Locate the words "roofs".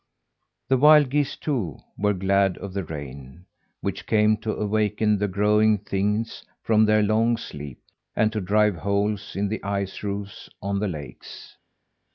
10.01-10.49